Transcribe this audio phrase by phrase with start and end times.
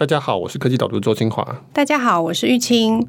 [0.00, 1.60] 大家好，我是科技导读周清华。
[1.72, 3.04] 大家好，我是玉清。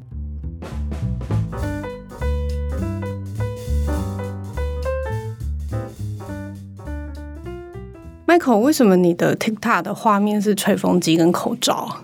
[8.26, 11.98] Michael，为什么你的 TikTok 的画面是吹风机跟口罩？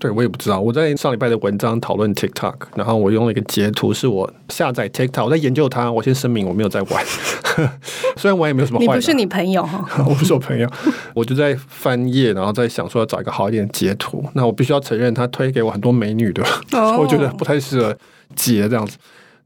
[0.00, 0.58] 对，我也不知道。
[0.58, 5.92] 我在上礼拜的文章讨论 TikTok，然后我用了一个截图，是我下载 TikTok，我在研究它。
[5.92, 7.04] 我先声明，我没有在玩，
[8.16, 8.86] 虽然玩也没有什么坏。
[8.86, 9.86] 你不是你朋友哈？
[10.08, 10.66] 我不是我朋友，
[11.14, 14.24] 我就在翻页，然后在想说要找一个好一点的截图。
[14.32, 16.98] 那我必须要承认，他推给我很多美女的，oh.
[17.04, 17.94] 我觉得不太适合
[18.34, 18.96] 截这样子。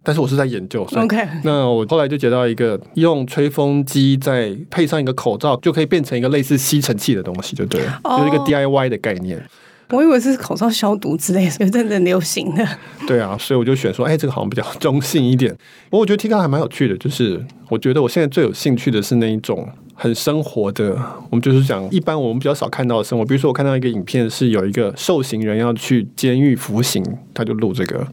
[0.05, 0.87] 但是我是在研究。
[0.97, 8.21] OK，那我后来就截到一个用吹风机再配上一个口罩，就可以变成一个类似吸尘器的东西，就对了，oh.
[8.21, 9.43] 就是一个 DIY 的概念。
[9.91, 12.67] 我以为是口罩消毒之类的，有阵子流行的。
[13.07, 15.53] 对啊，所以我就选说，哎，这个好像比较中性一点。
[15.91, 20.97] 不过我觉得 TikTok 还蛮有趣的，就是我觉得我现在最有兴趣的是那一种很生活的。
[21.31, 28.07] 我们就是讲一般我们比较少看到的生活，比如说我看到一个影片，是有一个受刑人要去监狱服刑，他就录这个。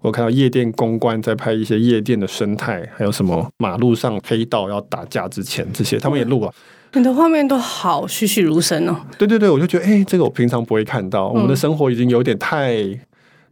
[0.00, 6.52] 我看到夜店公关在拍一些夜店的生态，还有什么马路上黑道要打架之前这些，他们也录了。
[6.92, 8.96] 你的画面都好栩栩如生哦！
[9.18, 11.28] 对对对，我就觉得，哎、欸，这个我平常不会看到。
[11.28, 12.78] 我们的生活已经有点太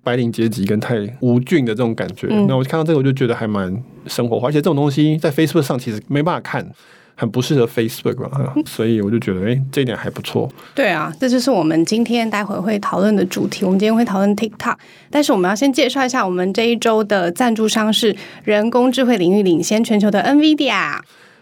[0.02, 2.28] 白领阶级跟太无菌的这种感觉。
[2.30, 4.48] 嗯、那我看到这个，我就觉得还蛮生活化。
[4.48, 6.66] 而且这种东西在 Facebook 上其实没办法看，
[7.14, 8.54] 很不适合 Facebook 吧。
[8.66, 10.50] 所以我就觉得，哎、欸，这一点还不错。
[10.74, 13.64] 对啊，这就是我们今天待会会讨论的主题。
[13.64, 14.76] 我们今天会讨论 TikTok，
[15.10, 20.98] 但是我们要先介绍一下我们这一周的赞助商是人工智慧领域领先全球的 NVIDIA。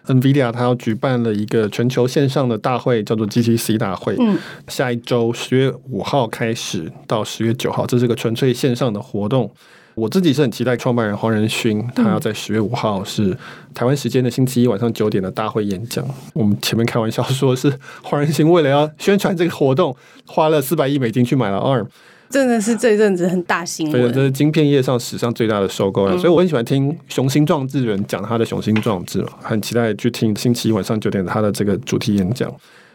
[0.06, 4.17] NVIDIA 它要举办了一个全球线上的大会，叫做 GTC 大会。
[4.19, 4.36] 嗯，
[4.67, 9.48] 下一周十月五号开始到十月九号，这是个纯粹线上的活动。
[9.95, 13.37] 我自己是很期待创办人黄仁勋，他要在十月五号是
[13.75, 16.05] 台湾时间的星期一晚上九点的大会演讲。
[16.33, 19.95] 我们前面开玩笑说是黄仁勋为了要宣传这个活动，
[20.27, 21.87] 花了四百亿美金去买了 ARM。
[22.31, 32.51] 真的是这阵子很大新闻，对，这是晶片业上史上最大的收购，嗯、所以我很喜欢听雄心壮志的人讲他的雄心壮志，很期待去听星期一晚上九点他的这个主题演讲。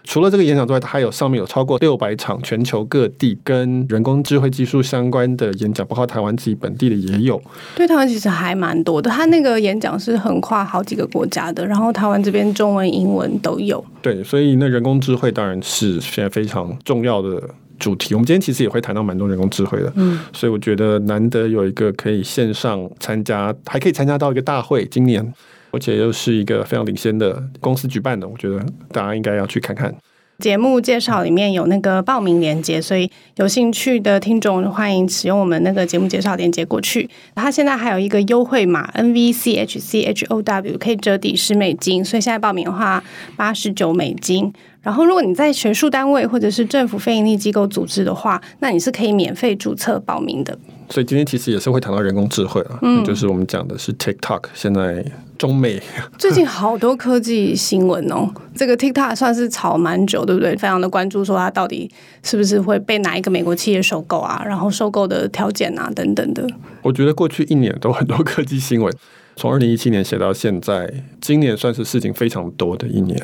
[0.07, 7.41] 除了这个演讲之外，他还有上面有超过六百场全球各地跟人工智慧技术相关的演讲，包括台湾自己本地的也有。
[7.75, 13.83] 对，台湾其实还蛮多的，他那个演讲是横跨好几个国家的，然后台湾这边中文、英文都有。
[14.01, 17.43] 对，所以那人工智慧当然是现在非常重要的。
[17.79, 25.31] 主题，我们今天其实也会谈到蛮多人工智慧的，嗯，所以我觉得难得有一个可以线上参加，还可以参加到一个大会，今年，
[25.71, 29.93] 而且又是一个非常领先的公司举办的，我觉得大家应该要去看看。
[30.39, 37.09] 节目介绍里面有那个报名链接，所以有兴趣的听众欢迎使用我们那个节目介绍链接过去。
[37.33, 43.03] 它现在还有一个优惠码 NVCHCHOW 可以折抵十美金，所以现在报名的话
[43.35, 44.53] 八十九美金。
[44.83, 50.55] 然后如果你在学术单位或者是政府非营利机构组织的话，那你是可以免费注册报名的。
[50.89, 55.03] 所以今天其实也是会谈到人工智慧啊，嗯，就是我们讲的是 TikTok，现在
[55.37, 55.81] 中美
[56.17, 60.55] 最近好多科技新闻哦，这个 TikTok 算是炒蛮久，对不对？
[60.55, 61.91] 非常的关注，说它到底
[62.23, 64.41] 是不是会被哪一个美国企业收购啊？
[64.45, 66.47] 然后收购的条件啊等等的。
[66.81, 68.93] 我觉得过去一年都很多科技新闻，
[69.37, 73.17] 从二零一七年写到现在，今年算是事情非常多的一年。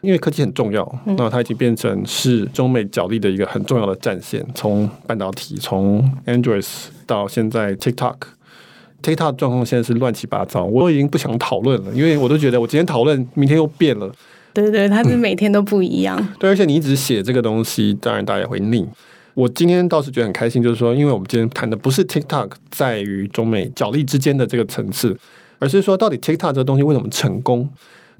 [0.00, 4.44] 因为科技很重要，那它已经变成是中美角力的一个很重要的战线。
[4.54, 6.64] 从半导体，从 Android
[7.04, 14.10] 到现在 TikTok，TikTok 状况现在是乱七八糟，我都已经不想讨论了，因为我都觉得我今天讨论，明天又变了。
[14.54, 16.16] 对对，它是每天都不一样。
[16.20, 18.88] 嗯、对，而且你一直写这个东西，当然大家也会腻。
[19.34, 25.16] 我今天倒是觉得很开心，就是说，因为我们今天谈的不是 TikTok 在于中美角力之间的这个层次，
[25.58, 27.68] 而是说到底 TikTok 这个东西为什么成功？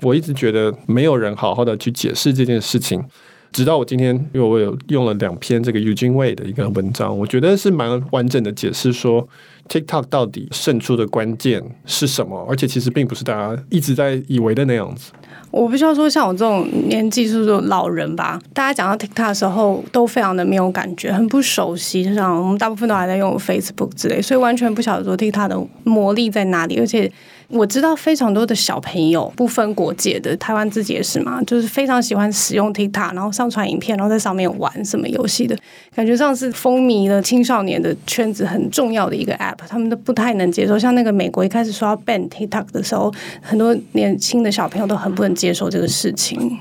[0.03, 3.04] 我一直觉得没有人好好的去解释这件事情，
[3.53, 9.26] 直到我今天，因为我有用了两篇这个 Eugene Wei 的一个文章，我觉得是蛮完整的解释说
[9.69, 15.12] TikTok 到底胜出的关键是什么，而且其实并不是大家一直在以为的那样子。
[15.50, 18.38] 我必须要说，像我这种年纪，是不是老人吧？
[18.53, 22.04] 大家讲到 TikTok 的时候，都非常的没有感觉，很不熟悉。
[22.04, 27.11] 就像我们大部分都还在用 Facebook 之类，所以完全不晓得说 TikTok 的魔力在哪里，而且。
[27.48, 35.56] 我知道非常多的小朋友，不分国界的，台湾自己也是嘛，就是非常喜欢使用 TikTok，然后上传影片，然后在上面玩什么游戏的，
[35.94, 40.78] 感觉上是风靡了青少年的圈子很重要的一个 App，他们都不太能接受。
[40.78, 43.10] 像那个美国一开始说要 ban TikTok 的时候，
[43.40, 46.58] 很多年轻的小朋友都很不能接受这个事情。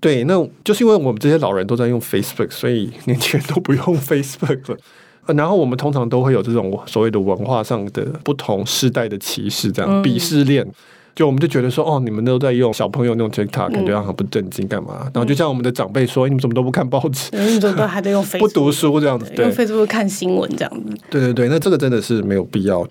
[0.00, 4.78] 对，那就是因为我们这些老人都在用 Facebook，所以年轻人都不用 Facebook 了。
[5.34, 10.66] 然后我们通常都会有这种所谓的文化上的不同世代的歧视，这样鄙视链。
[11.14, 15.10] 就我们就觉得说，哦，你们都在用小朋友那种 TikTok，感觉很不正经，干嘛？
[15.14, 17.30] 然后就像我们的长辈说，你们怎么都不看报纸？
[17.32, 18.38] 你们怎么都还在用 Facebook？
[18.44, 20.94] 不读书这样子，对，用 Facebook 看新闻这样子。
[21.08, 22.86] 对对对，那这个真的是没有必要。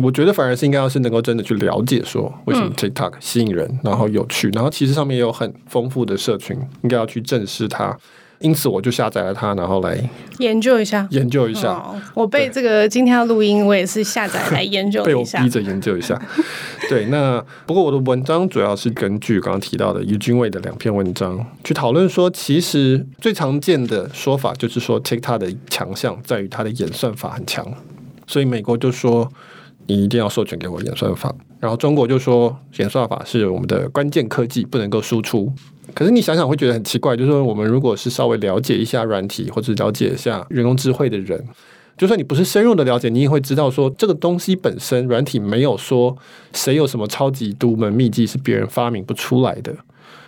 [0.00, 7.96] 我觉得反而是应该要是能够真的去了解说为什么 TikTok 吸引人，然后有趣，然后其实上面也有很丰富的社群，应该要去正视它。
[8.44, 9.98] 因此我就下载了它，然后来
[10.38, 11.72] 研究一下，研究一下。
[11.72, 16.20] 哦、我被这个今天要录音，我也是下载来研究一下，被我逼着研究一下。
[16.90, 27.66] 对，那不过我的文章主要是根据刚刚提到的余君伟的两篇文章去讨论说，其实最常见的说法就是说，TikTok 的强项在于它的演算法很强，
[28.26, 29.28] 所以美国就说。
[29.86, 31.30] 你一定要授权给我演算法，
[31.60, 35.52] 然后中国就说演算法是我们的关键科技，不能够输出。
[35.94, 41.42] 可是你想想会觉得很奇怪，就是说我们如果是稍微了解一下软体或者了解一下人工智慧的人，
[41.96, 46.16] 就算你不是深入的了解，你也会知道说这个东西本身软体没有说
[46.52, 49.72] 谁有什么超级独门秘技是别人发明不出来的，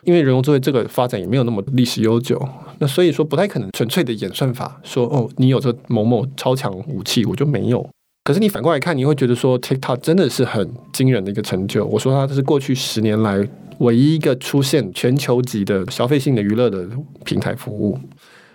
[0.05, 2.41] 因为人工智慧这个发展也没有那么历史悠久，
[2.79, 7.85] 那所以说不太可能纯粹的演算法说哦，你有这某某超强武器，我就没有。
[8.27, 11.87] 可是你反过来看，你会觉得说 TikTok 真的是很惊人的一个成就。
[11.87, 13.47] 我说它这是过去十年来
[13.79, 16.85] 唯一一个出现全球级的消费性的娱乐的
[17.25, 17.97] 平台服务。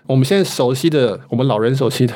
[0.06, 2.13] 我们现在熟悉的，我们老人熟悉的，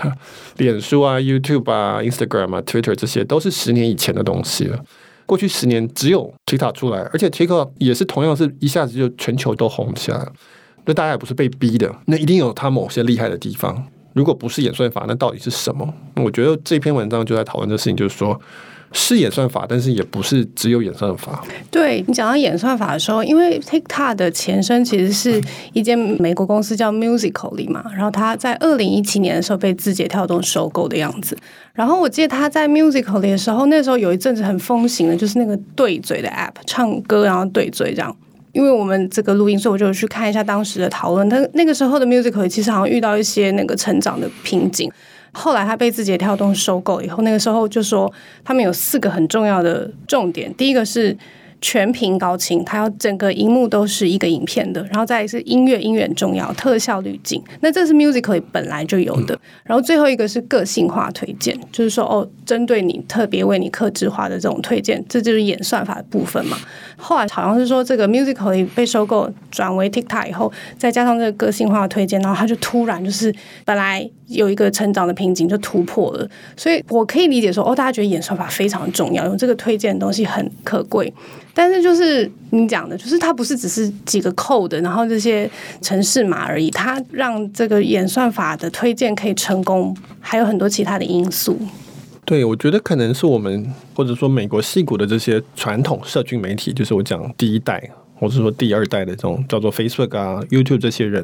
[0.58, 4.78] 脸书啊、 YouTube 啊、Instagram 啊、Twitter 这些，都是十年以前的东西了。
[5.26, 10.34] 过去十年只有 TikTok 出来，而且 TikTok 也是同样是一下子就全球都红起来了。
[10.84, 13.88] 那大家也不是被逼的，那一定有它某些厉害的地方。
[14.16, 15.94] 如果不是演算法，那到底是什么？
[16.16, 18.40] 我觉得这篇文章就在讨论这事情，就是说
[18.94, 21.44] 是演算法，但是也不是只有演算法。
[21.70, 25.42] 对，你讲到演算法的时候，因为 TikTok 的前身其实是
[25.74, 31.38] 一间美国公司叫 Musical.ly 嘛，然后他在二零一七年的时候被字节跳动收购的样子。
[31.74, 38.16] 然后我记得他在 Musical.ly 的时候，那时候有一阵子很风行的，就是那个对嘴的 App，唱歌然后对嘴这样。
[38.56, 41.30] 因为我们这个录音，所以我就去看一下当时的讨论。
[41.30, 44.90] 他那个时候的 Musical.ly 其实好像遇到一些那个成长的瓶颈。
[45.34, 48.12] 后来他被字节跳动收购以后，那个时候就说
[48.46, 50.54] 他们有四个很重要的重点。
[50.54, 51.18] 第一个是
[51.60, 54.82] 全屏高清，它要整个荧幕都是一个影片的。
[54.84, 57.44] 然后再是音乐，音乐很重要，特效滤镜。
[57.60, 59.38] 那这是 Musical.ly 本来就有的。
[59.66, 66.58] 然后最后一个是个性化推荐，就是说哦，针对你特别为你克制化的这种推荐，这就是演算法的部分嘛。
[66.98, 73.34] 后来好像是说，这个 Musical.ly 被收购转为 TikTok 以后，再加上这个个性化的推荐，然后它就突然就是
[73.64, 76.28] 本来有一个成长的瓶颈就突破了。
[76.56, 81.14] 所以我可以理解说，哦，大家觉得演算法非常重要，用这个推荐的东西很可贵。
[81.54, 85.50] 但是就是你讲的，就是它不是只是几个 code，然后这些
[85.82, 91.58] 程式码而已，它让这个演算法的推荐可以成功，还有很多其他的因素。
[92.26, 101.24] 对，我觉得可能是我们或者说美国戏骨的这些传统社群媒体，就是我讲第一代或者说第二代的这种叫做 Facebook 啊、YouTube 这些人，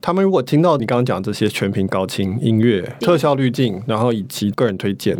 [0.00, 5.16] 他们如果听到你刚刚讲这些全屏高清音乐、特效滤镜，然后以及个人推荐，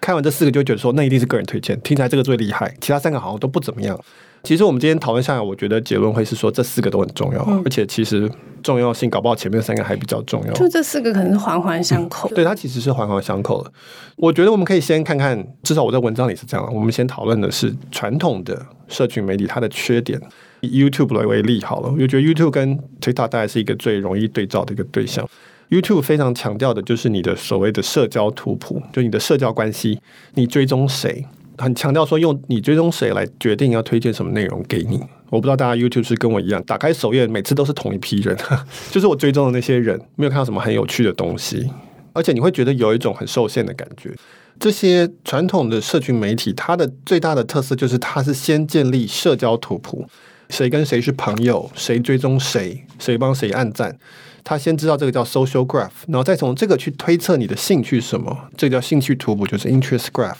[0.00, 3.96] 看完这四个就觉得说，那一定是个人推荐，听起来这个最厉害，其他三个好像都不怎么样。
[4.42, 8.30] 其实我们今天讨论下来，我觉得结论会是说，这四个都很重要，嗯、而且其实
[8.62, 10.52] 重要性搞不好前面三个还比较重要。
[10.54, 12.34] 就这四个可能是环环相扣、嗯。
[12.36, 13.72] 对，它其实是环环相扣的。
[14.16, 16.74] 我觉得我们可以先看看，至少我在文章里是这样。
[16.74, 20.20] 我们先讨论的是传统的社群媒体它的缺点。
[20.60, 25.28] 以 YouTube 来为例好了，我就觉得 YouTube 跟 TikTok 大概是一个最容易对照的一个对象。
[25.70, 30.00] YouTube 非常强调的就是你的所谓的社交图谱，就你的社交关系，
[30.34, 31.24] 你追踪谁。
[31.62, 35.00] 很强调说，用你追踪谁来决定要推荐什么内容给你。
[35.30, 38.36] 我不知道大家 YouTube 是跟我一样，打开首页每次都是同一批人，
[38.90, 41.70] 就是我追踪的那些人，没有看到什么很有趣的东西，
[42.14, 44.12] 而且你会觉得有一种很受限的感觉。
[44.58, 50.04] 这些传统的社群媒体，它的最大的特色就是它是先建立社交图谱，
[50.50, 53.96] 谁跟谁是朋友，谁追踪谁，谁帮谁按赞，
[54.42, 60.34] 他先知道这个叫 social graph，然后再从这个去推测你的兴趣什么，这个叫兴趣图谱，就是 interest graph。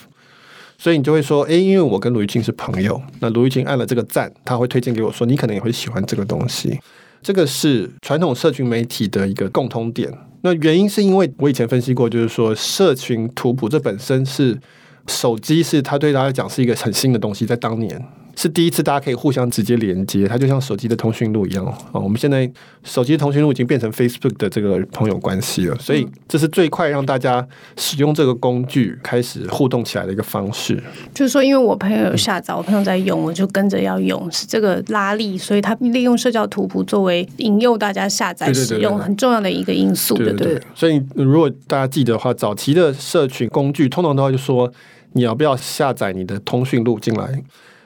[0.82, 6.76] 所以你就会说，诶，因为我跟卢玉清是朋友，那卢玉清按了这个赞，他会推荐给我说，你可能也会喜欢这个东西。
[7.22, 10.12] 这个是传统社群媒体的一个共通点。
[10.40, 14.58] 那原因是因为我以前分析过，就是说社群图谱这本身是
[15.06, 18.04] 手机，是它对大家来讲是一个很新的东西，在当年。
[18.34, 21.76] 是第一次，大家可以互相直接连接，它就像手机的通讯录一样啊。
[21.92, 22.50] 我们现在
[22.82, 27.46] 手机通讯录已经变成 Facebook 的这个朋友关系了，所以这是最快让大家
[27.76, 30.82] 使用这个工具开始互动起来的一个方式。
[31.14, 40.62] 就是说，因为我朋友有下载，我朋友在用，我就跟着要用，是这个拉力，所以他利用社交图谱作为引诱大家下载使用很重要的一个因素，对对，对，对，对。
[40.74, 44.72] 所以如果大家记得的话，早期的社群工具通常都会说，
[45.12, 47.42] 你要不要下载你的通讯录进来。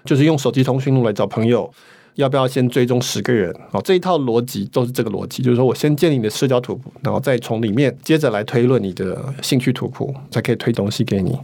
[0.06, 1.70] 就是用手机通讯录来找朋友，
[2.14, 3.54] 要不要先追踪十个人？
[3.72, 11.38] 哦，这一套逻辑都是这个逻辑，就是说我先建立你的社交图谱，然后再从里面接着来推论你的兴趣图谱，才可以推东西给你。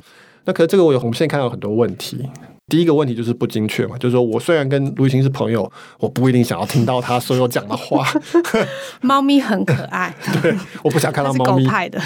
[0.44, 2.26] 那可是这个我有，红线看到很多问题。
[2.68, 8.06] 第一个问题就是不精确嘛，就是说我虽然跟卢雨欣是朋友，我不一定想要听到他所有讲的话。
[9.02, 11.66] 猫咪很可爱， 对，我不想看到 猫咪。
[11.66, 12.00] 派的，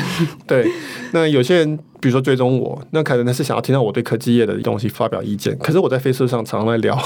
[0.47, 0.67] 对。
[1.13, 5.57] 那有些人，比如说追踪我，那可能他是想要听到我对科技业的东西发表意见。
[5.59, 6.99] 可是我在 Facebook 上常常在聊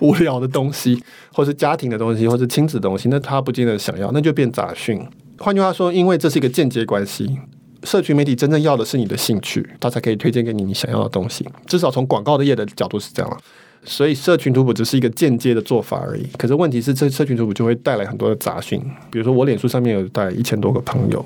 [0.00, 5.00] 无聊的东西，或是家庭的东西，或是亲子的东西，那他不见得想要，那就变杂讯。
[5.38, 7.38] 换句话说，因为这是一个间接关系。
[7.84, 11.46] 社群媒体真正要的是你的兴趣，它才可以推荐给你你想要的东西。
[11.66, 13.38] 至少从广告的业的角度是这样了。
[13.84, 16.26] 所以社群图谱只是一个间接的做法而已。
[16.36, 18.80] 可是问题是，这社群图谱就会带来很多的杂讯。
[19.12, 21.24] 比如说，我脸书上面有带一千多个朋友，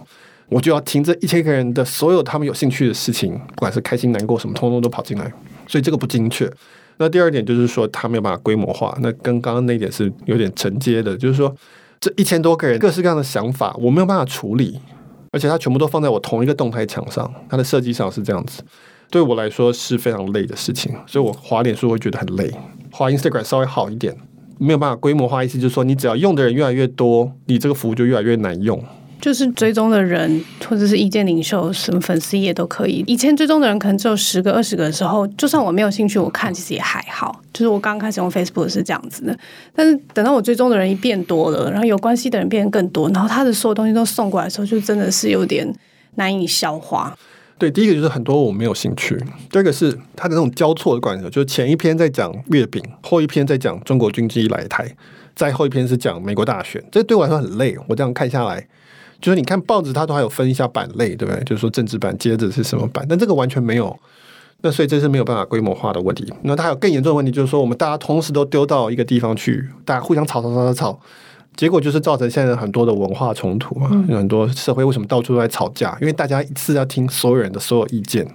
[0.50, 5.33] 我就要听这一千个人的所有他们有兴趣的事情，不管是开心、难过什么，通通都跑进来。
[5.66, 6.50] 所以这个不精确。
[6.99, 8.95] 那第二点就是说，他没有办法规模化。
[9.00, 11.54] 那跟刚刚那一点是有点承接的，就是说
[11.99, 14.78] 这一千多个人各式各样的想法，我没有办法处理。
[15.33, 18.63] 而且它全部都放在我同一个动态墙上，它的设计上是这样子，
[19.11, 22.51] 对我来说是非常累的事情，所以我滑脸书会觉得很累，
[22.91, 24.17] 滑 Instagram 稍微好一点，
[24.59, 28.83] 没有办法规模化，意思就是说你只要用的人越来越多，你这个服务就越来越难用。
[29.21, 33.05] 就是追踪的人，或者是意见领袖，什么粉丝页都可以。
[33.07, 37.41] 以前追踪的人可能只有十个、二十个的时候，就算我没有兴趣，我看其实也还好。
[37.53, 39.39] 就是我刚开始用 Facebook 是这样子的，
[39.75, 45.71] 但是等到我追踪的人一变多了，然后有关系的人变更多，然后他的所有东西都送过来的时候，就真的是有点
[46.15, 47.17] 难以消化。
[47.59, 49.15] 对，第一个就是很多我没有兴趣，
[49.50, 54.91] 第二个是他的那种交错的关系，就是前一篇在讲月饼，后一篇在讲中国军机来台，
[55.37, 57.77] 再后一篇是讲美国大选，这对我来说很累。
[57.87, 58.67] 我这样看下来。
[59.21, 61.45] 就是你看报纸，它都还有分一下版类，对不对？
[61.45, 63.97] 就是说政治版接着是什么版，但这个完全没有。
[64.62, 66.31] 那所以这是没有办法规模化的问题。
[66.43, 71.00] 那它还有更严重的问题，就是说我们大家同时都丢到一个地方去，大家互相吵吵吵吵吵，
[71.57, 73.91] 结果就是造成现在很多的文化冲突啊。
[74.09, 75.97] 有很多社会为什么到处都在吵架？
[76.00, 78.27] 因为大家一次要听所有人的所有意见。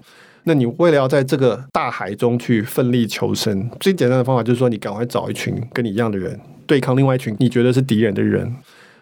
[0.46, 8.52] 那你为了要在这个大海中去奋力求生，最简单的方法就是说，你赶快找一群跟你一样的人，对抗另外一群你觉得是敌人的人。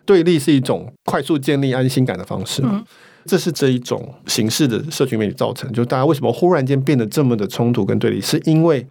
[0.06, 2.84] 对立是一种快速建立安心感的方式，嗯，
[3.26, 5.72] 这是这一种形式的社群媒体造成。
[5.72, 8.86] 就大家为什么忽然间变得这么的冲突跟对立，是因为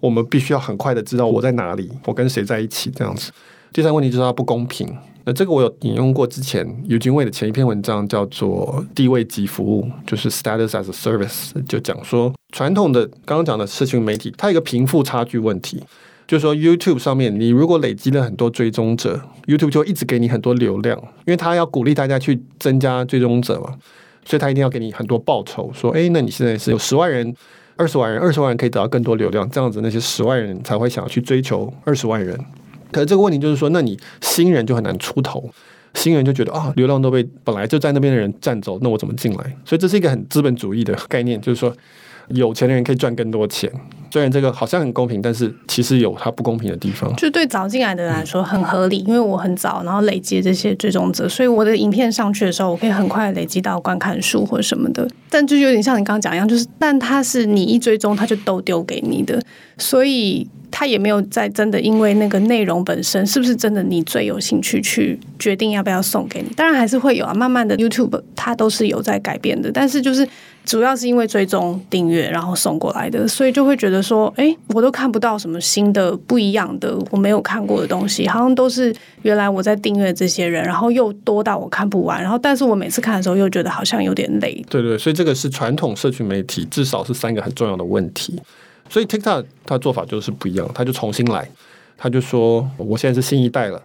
[0.00, 3.32] 我们必须要很快的知道我在哪里，我跟谁在一起这样子。
[3.72, 4.88] 第三个问题就是它不公平。
[5.24, 15.82] 那这个我有引用过之前尤金卫的前一篇文章，叫做“地位及服务”，就是 “status as a service”，就讲说传统的刚刚讲的社群媒体，它有一个贫富差距问题。
[16.26, 23.72] 就是说，YouTube 上面，你如果累积了很多追踪者，YouTube 就会一直给你很多流量，因为他要鼓励大家去增加追踪者嘛，
[24.24, 25.70] 所以他一定要给你很多报酬。
[25.72, 27.32] 说，哎，那你现在是有十万人、
[27.76, 32.36] 二十万人、二十万人可以得到更多流量，这样子那些十万人才会想要去追求二十万人。
[32.90, 35.48] 可是这个问题就是说，那你新人就很难出头，
[35.94, 39.56] 新人就觉得啊，流量都被本来就在那边的人占走，那我怎么进来？
[39.64, 41.72] 所以这是一个很资本主义的概念，就是说。
[42.28, 43.70] 有钱的人可以赚更多钱，
[44.10, 47.14] 虽然这个好像很公平，但是其实有它不公平的地方。
[47.16, 55.08] 就对早进来的人来说很合理，因为我很早，然后累积这些追踪者，所以我的影片上去的时候，我可以很快累积到观看数或什么的。
[55.30, 59.40] 但就有点像你刚刚讲一样，就是但它是你一追踪，它就都丢给你的，
[59.78, 60.48] 所以。
[60.68, 67.32] 他也没有在真的因为那个内容本身是不是真的你最有兴趣去决定要不要送给你，当然还是会有啊。
[67.32, 70.28] 慢慢的 YouTube 它都是有在改变的，但是就是
[70.66, 84.60] 主要是因为追踪订阅然后送过来的，所以就会觉得说，哎，我都看不到什么新的不一样的我没有看过的东西，好像都是原来我在订阅这些人，然后又多到我看不完，然后但是我每次看的时候又觉得好像有点累。
[84.68, 88.38] 对对，所以这个是传统社群媒体至少是三个很重要的问题。
[88.90, 91.48] 所以 TikTok 它做法就是不一样，他就重新来，
[91.96, 93.80] 他就说我现在是新一代了，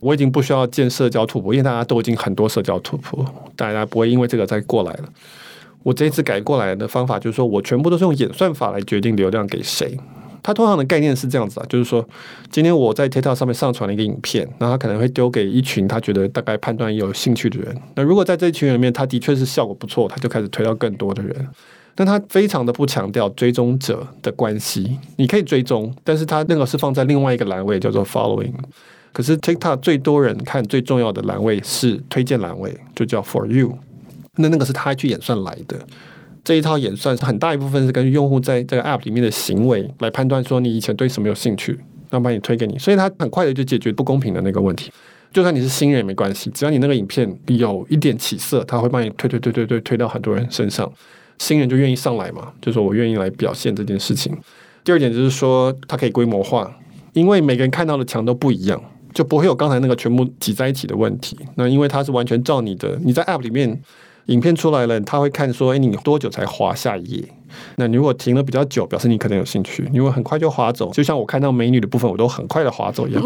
[0.00, 5.04] 我已经不需要建社交图谱，因为大家都已经很多社交图谱，大家不会因为这个再过来了。
[5.86, 9.96] 我这一次改过来的方法就是说我全部都是用演算法来决定流量给谁。
[10.42, 12.04] 它通常的概念是这样子啊，就是说
[12.50, 17.72] 今天我在 TikTok 上面上传了一个影片，那他可能会丢给一群他觉得大概判断有兴趣的人。
[17.94, 21.48] 那如果在这一群人里面，他的确是效果不错，他就开始推到更多的人。
[21.94, 28.52] 但他非常的不强调追踪者的关系，你可以追踪，但是他那个是放在另外一个栏位叫做 following。
[29.12, 33.78] 可是 TikTok 最多人看最重要的栏位是推荐栏位，就叫 for you。
[34.36, 35.78] 那那个是他去演算来的，
[36.44, 41.78] 这一套演算是很大一部分是根据用户在这个 app 里面的行为来判断说你以前对什么有兴趣，
[42.10, 44.92] 那把你推给你，所以他很快的就解决不公平的那个问题。
[45.32, 50.90] 就算你是新人也没关系，只要你那个影片有一点起色，他会帮你推推推推推推到很多人身上。
[51.38, 54.34] 新人就愿意上来嘛，就说我愿意来表现这件事情。
[54.84, 56.74] 第二点就是说，它可以规模化，
[57.12, 58.80] 因为每个人看到的墙都不一样，
[59.12, 61.36] 就不会有刚才那个全部挤在一起的问题。
[61.56, 63.78] 那因为它是完全照你的，你在 App 里面。
[64.26, 67.24] 影片出来了，他会看说：“哎，你多久才滑下一页？
[67.76, 69.88] 那你如果停了比较久，表示你可能有兴趣。
[69.92, 73.22] 你如果很快就划走，就像我看到美女的部分，我都很快的划走一样。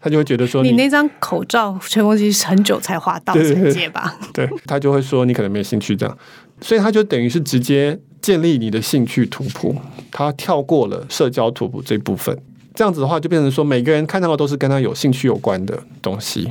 [0.00, 6.18] 他就会觉得说你：“你那张口罩吹风机是很久才划到才接吧？” 对，他就会说你可能没有兴趣这样，
[6.60, 9.74] 所以他就等于是直接建立你的兴趣图谱，
[10.12, 12.38] 他跳过了社交图谱这部分。
[12.74, 16.48] 这样子的话，就变成说每个人看到的都是跟他有兴趣有关的东西。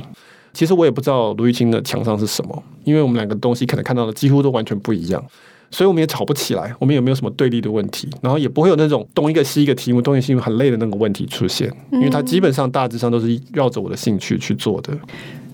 [0.52, 5.24] 其实我也不知道卢玉清的墙上是什么，因为我们两个东西可能看到的几乎都完全不一样，
[5.70, 14.92] 所以我们也吵不起来，我们也没有什么对立的问题，然后也不会有那种东一个西一个题目，东一个西一个很累的那个问题出现，因为它基本上大致上都是绕着我的兴趣去做的。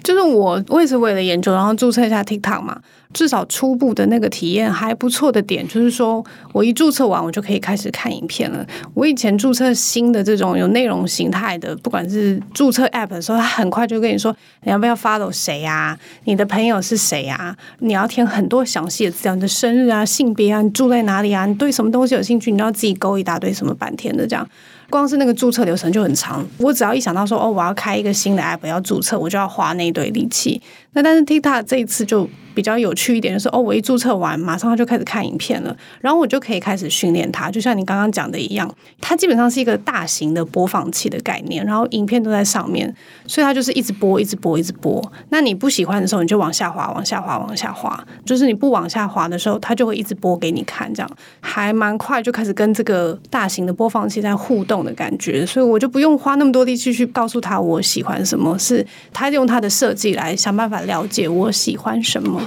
[0.02, 2.80] 就是我，我也是为了研究，然后注册一下 TikTok 嘛。
[3.14, 8.64] 至少初步的那个体验还不错的点，就是说我一注册完，我就可以开始看影片了。
[8.92, 15.98] 我以前注册新的这种有内容形态的，不管是注册 App 的时候，他很快就跟你说你要不要 follow 谁呀？
[16.24, 17.56] 你的朋友是谁呀？
[17.78, 24.46] 你要填很多详细的资料，你的生日啊、性别啊、你住在哪里啊、你对什么东西有兴趣，你都要自己勾一大堆什么半天的这样。
[24.90, 30.60] 光是那个注册流程就很长，我只要一想到说哦，我要开一个新的 app 要注册，我就要花那一堆力气。
[30.92, 38.68] 那但是 TikTok 这一次就比较有趣一点，就是哦，我一注册完，马上他就开始看影片了，然后我就可以开始训练它，就像你刚刚讲的一样，
[39.00, 42.92] 它基本上是一个大型的播放器的概念，然后影片都在上面，
[43.28, 45.00] 所以它就是一直播，一直播，一直播。
[45.28, 48.04] 那你不喜欢的时候，你就往下滑，往下滑，往下滑。
[48.24, 60.78] 就是你不往下滑的时候，它就会一直播给你看，这样还蛮快就开始跟这个大型的播放器在互动的感觉，所以我就不用花那么多力气去告诉他我喜欢什么，是他用他的设计来想办法。
[60.88, 62.40] 了解我喜欢什么？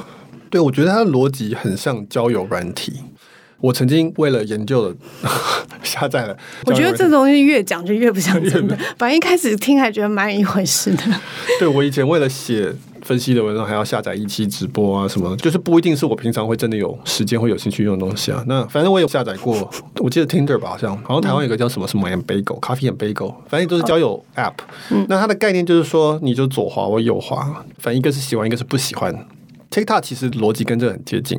[0.49, 3.01] 对，我觉得它的逻辑很像交友软体。
[3.61, 4.95] 我曾经为了研究了
[5.83, 6.35] 下载了。
[6.65, 8.75] 我觉得这东西越讲就越不像真的。
[8.97, 11.03] 反正一开始听还觉得蛮一回事的。
[11.59, 12.73] 对，我以前为了写
[13.11, 18.41] 分析的文章，还要下载一期直播啊什么，就是不一定是我平常会真的有时间会有兴趣用的东西啊。
[18.47, 24.53] 那反正我有下载过，我记得 Tinder 吧，好像好像台湾有个叫什么什么 and Bagel 咖啡 and Bagel，反正都是交友 App。
[24.91, 29.13] 嗯，那它的概念就是说，你就左滑我右滑，反正一个是喜欢，一个是不喜欢。
[29.69, 31.37] TikTok 其实逻辑跟这很接近。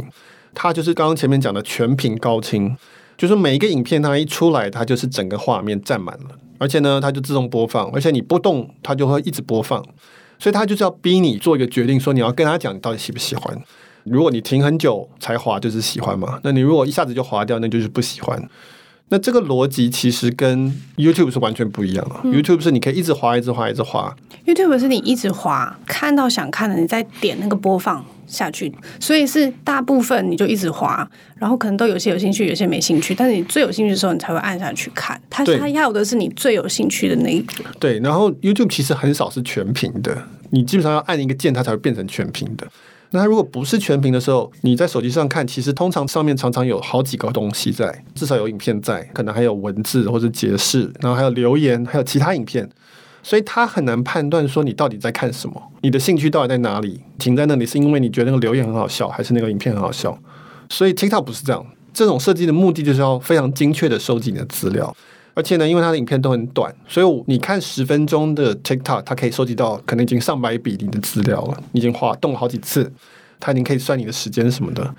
[0.53, 2.77] 它就是刚刚前面讲的全屏高清，
[3.17, 9.83] 就是每一个影片它一出来，它就是整个画面占满了，而且呢，它就自动播放，而且你不动，它就会一直播放，
[10.43, 13.57] 所以他就是要逼你做一个决定，说你要跟他讲你到底喜不喜欢。
[14.03, 18.51] 如果你停很久才滑，就是喜欢嘛；那你如果一下子就滑掉，那就是不喜欢。
[19.11, 22.17] 那这个逻辑其实跟 YouTube 是完全不一样的。
[22.25, 24.13] 嗯、YouTube 是你可以一直滑，一直滑，一直滑。
[24.45, 28.73] YouTube 是你一直滑，看到想看的，你再点那个播放下去。
[29.01, 33.15] 所以是大部分你就一直滑，然后可能都有些有兴趣，有些没兴趣。
[33.15, 35.21] 但是你最有兴趣的时候，你才会按下去看。
[35.29, 37.65] 它它要的是你最有兴趣的那一个。
[37.79, 40.17] 对，然后 YouTube 其实很少是全屏的，
[40.51, 42.67] 你基本上要按一个键，它才会变成全屏的。
[43.15, 52.67] 那它如果不是全屏的时候，你在手机上看，其实通常上面常常有好几个东西在，至少有影片在，可能还有文字或者解释，然后还有留言，还有其他影片，
[53.23, 57.01] 所以它很难判断说你到底在看什么，你的兴趣到底在哪里？
[57.19, 60.19] 停在那里是因为你觉得那个留言很好笑，还是那个影片很好笑？
[60.69, 64.95] 所以 TikTok 不是这样，这种设计的目的就是要非常精确的收集你的资料。
[65.35, 72.93] 而且呢，因为它的影片都很短，所以你看十分钟的 TikTok，它可以收集到可能已经上百笔你的资料了，你已经滑动了好几次，
[73.41, 74.95] 它已经可以算你的时间什么的。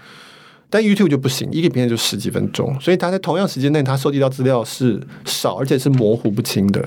[0.71, 6.83] 但 YouTube 就不行，一个影片就十几分钟，所以它在同样时间内，它收集到资料是少，而且是模糊不清的。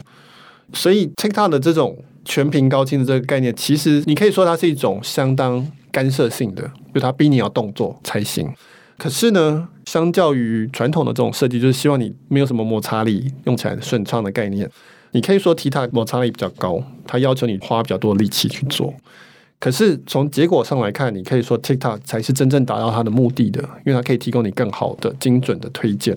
[0.73, 8.53] 所以 TikTok 的这种全屏高清的这个概念，其实你可以说它是一种相当干涉性的，就它逼你要动作才行。
[8.99, 14.69] 可是呢，相较于传统的这种设计，就是希望你没有什么摩擦力，用起来顺畅的概念。
[15.13, 18.93] 你可以说 TikTok 摩擦力比较高，它要求你花比较多的力气去做。
[19.59, 26.15] 可是从结果上来看，你可以说 TikTok 才是真正达到它的目的的，因为它可以提供你更好的、精准的推荐。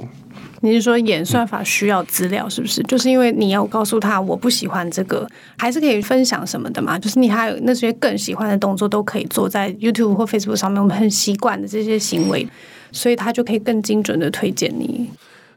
[0.61, 2.83] 你是说演算法需要资料是不是？
[2.83, 6.99] 就是因为你要告诉他我不喜欢这个，还是可以分享什么的嘛？
[6.99, 12.47] 就是你还有那些更喜欢的动作都可以做在 YouTube 或 Facebook 上面，我们很习惯的这些行为，
[12.91, 15.09] 所以他就可以更精准的推荐你。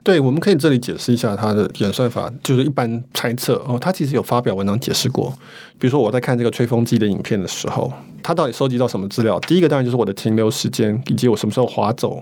[0.05, 5.33] 对，我们可以这里解释一下它的演算法，就是一般猜测哦，他其实有发表文章解释过。
[5.79, 9.39] 比如说我在看这个吹风机的影片的时候，它到底收集到什么资料？
[9.41, 12.21] 第一个当然就是我的停留时间以及我什么时候滑走。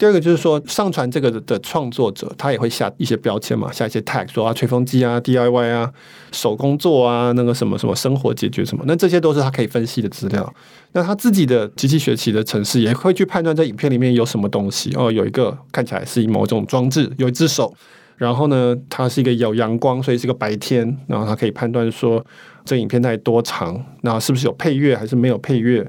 [0.00, 5.92] 第二个就是说，上传这个的创作者，他也会下一些标签嘛，下一些 tag，说啊，吹风机啊，DIY 啊，
[6.32, 10.54] 手工做啊，那个什么什么生活解决什么，那这些都是他可以分析的资料。
[10.92, 14.90] 那他自己的机器学习的程式也会去判断在影片里面有什么东西。
[14.96, 17.74] 哦，有一个看起来是某种装置，有一只手，
[18.16, 22.24] 然后呢，它是一个有阳光，所以是个白天，然后它可以判断说
[22.64, 25.86] 这影片大概多长，那是不是有配乐还是没有配乐，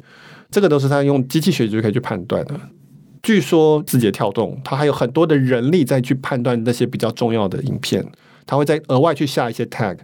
[0.52, 2.60] 这个都是他用机器学习就可以去判断的。
[3.24, 8.06] 据说字节跳动，它还有很多的人力在去判断那些比较重要的影片，
[8.46, 9.98] 它会再额外去下一些 tag，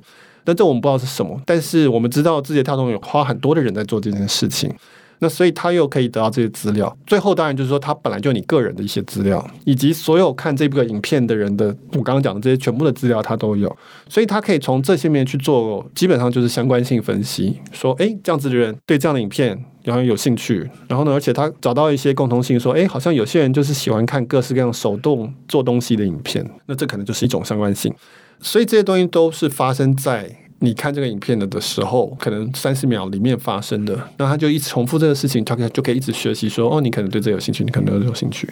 [0.44, 4.74] 但这我们不知道是什么，但是我们知道字节跳动有花很多的人在做这件事情。
[5.20, 13.76] 那所以他又可以得到这些资料，最后当然就是说，他本来就你个人的一些资料，以及所有看这部影片的人的，我刚刚讲的这些全部的资料，他都有，
[14.08, 27.94] 所以他可以从这些面去做，基本上就是相关性分析，说，哎，这样子的人对这样的影片然后有兴趣，然后呢，而且他找到一些共同性，说，哎，好像有些人就是喜欢看各式各样手动做东西的影片，那这可能就是一种相关性，
[28.40, 30.47] 所以这些东西都是发生在。
[30.60, 38.50] 你看这个影片的的时候，可能三十秒里面发生的，那他就一直重复这个事情，他可以就可以一直学习说，哦，你可能对这有兴趣，你可能有兴趣。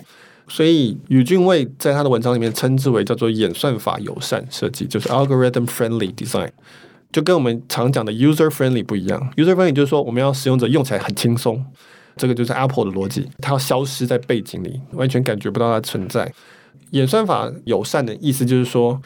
[0.47, 6.49] 所以宇峻蔚在他的文章里面称之为叫做演算法友善设计，就是 algorithm friendly design，
[7.11, 9.31] 就跟我们常讲的 user friendly 不一样。
[9.35, 11.65] user friendly 就是说我们要使用者用起来很轻松，
[12.17, 16.31] 这个就是 Apple 的逻辑，它要消失在背景里，完全感觉不到它存在。
[16.91, 19.01] 演算法友善的意思就是说。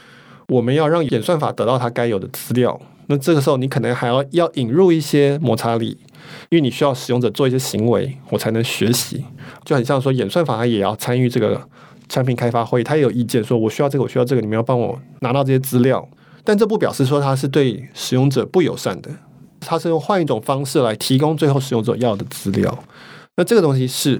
[0.50, 5.98] 我们要让演算法得到它该有的资料，那这个时候你可能还要要引入一些摩擦力，
[6.50, 9.24] 因为你需要使用者做一些行为，我才能学习。
[9.64, 11.62] 就很像说演算法它也要参与这个
[12.10, 16.08] 产品开发会，它也有意见，说我需要这个，我需要这个，你们要帮我拿到这些资料。
[16.44, 19.12] 但这不表示说它是对使用者不友善的，
[19.60, 22.84] 它是用换一种方式来提供最后使用者要的资料。
[23.36, 24.20] 那这个东西是。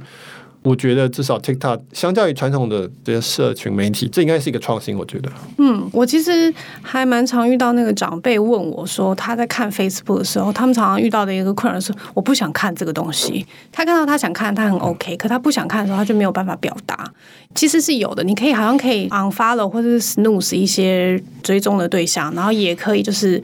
[0.62, 4.98] 我觉得至少 TikTok 相较于传统的这些社群媒体，这应该是一个创新。
[4.98, 13.46] 我觉得，嗯，我其实还蛮常遇到那个长辈问我说，他在看 Facebook 的时候，他们常常遇到的一个困扰是，我不想看这个东西。
[13.72, 17.10] 他看到他想看，他很 OK，可他不想看的时候，他就没有办法表达。
[17.56, 23.42] 其实是有的，你可以好像可以 unfollow 或者是 snooze 一些追踪的对象，然后也可以就是。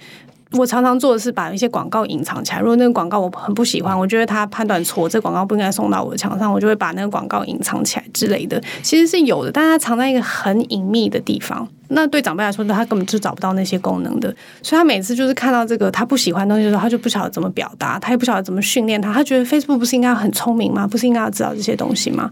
[0.51, 2.60] 我常常做的是把一些广告隐藏起来。
[2.60, 8.62] 如果那个广告我很不喜欢，我觉得他判断错，这广告不应该送到我的墙上，我就会把那个广告隐藏起来之类的。
[8.81, 11.67] 其实是有的，但是它藏在一个很隐秘的地方。
[11.89, 14.34] 那对长辈来说，他根本就找不到那些功能的。
[14.62, 19.12] 所以他每次就是看到这个他不喜欢的东西的时候，他就不晓得怎么表达，他也不晓得怎么训练他。
[19.13, 20.88] 他觉得 Facebook 不是应该很聪明吗？
[20.88, 22.31] 不是应该要知道这些东西吗？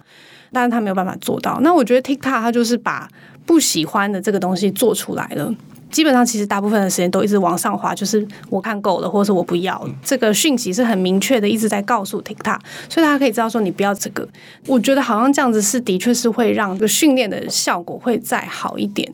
[0.51, 1.59] 但是他没有办法做到。
[1.61, 3.07] 那我觉得 TikTok 他就是把
[3.45, 5.53] 不喜欢的这个东西做出来了。
[5.93, 9.87] 基本上，其实大部分的时间都一直往上滑，就是我看够了，或者是我不要。
[10.03, 14.27] 这个讯息是很明确的，一直在告诉 TikTok，所以大家可以知道说你不要这个。
[14.65, 19.09] 我觉得好像这样子是的确是会让这个训练的效果会再好一点。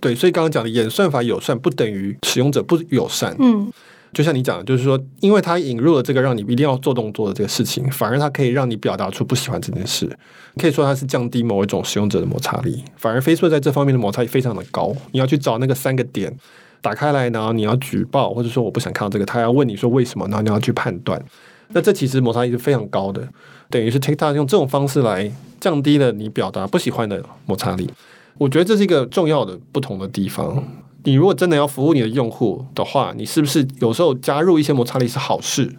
[0.00, 3.34] 对，所以刚刚讲的演算法友善不等于使用者不友善。
[3.38, 3.72] 嗯。
[4.14, 10.08] 就像你讲的，就是说，因为它引入了这个让你一定要做动作的这个事情，反而它可以让你表达出不喜欢这件事。
[10.56, 12.82] 可以说它是降低某一种使用者的摩擦力。
[12.96, 14.94] 反而 Facebook 在这方面的摩擦力非常的高。
[15.12, 16.34] 你要去找那个三个点，
[16.80, 21.20] 打开来，然后你要举报，或者说我不想看到这个，他要问你说为什么，然后你要去判断。
[21.68, 23.26] 那这其实摩擦力是非常高的，
[23.68, 27.90] 等于是 TikTok 用这种方式来降低了你表达不喜欢的摩擦力。
[28.38, 30.62] 我觉得这是一个重要的不同的地方。
[31.04, 35.70] 你如果真的要服务你的用户的话，你是不是有时候加入一些摩擦力是好事？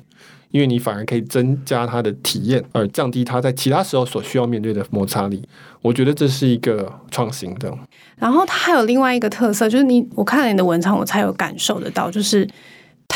[0.51, 5.43] 因为你反而可以增加他的体验，而降低他在其他时候所需要面对的摩擦力。
[5.81, 7.77] 我觉得这是一个创新的。
[8.15, 12.47] 然后它还有另外一个特色，就是你我看了你的文章，我才有感受得到，就是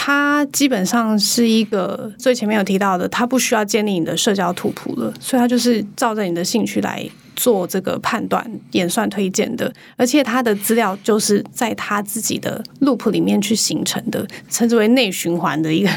[0.02, 7.06] 它基本上是一个最前面有提到的，它不需要建立你的社交图谱了，所以它就是照着你的兴趣来。
[7.36, 15.90] 做这个判断、演算推荐的，而且他的资料就是在他自己的 loop 里面去形成的，称之为内循环的一个。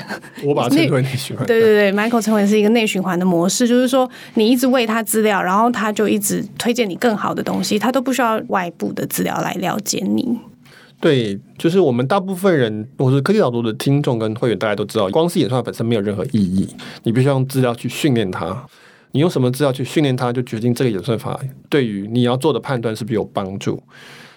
[0.44, 1.44] 我把它称为内循环。
[1.44, 10.38] 对对对，Michael 称为是一个内循环的模式，就是说你一直喂他资料，然后他就一直推荐你更好的东西，他都不需要外部的资料来了解你。
[11.02, 16.68] 对，就是我们大部分人，我是科技导读的听众跟会员，大家都知道，光是演算法本身没有任何意义，
[17.02, 18.64] 你必须要用资料去训练它。
[19.10, 21.36] 你用什么资料去训练它，就决定这个演算法
[21.68, 23.82] 对于你要做的判断是不是有帮助。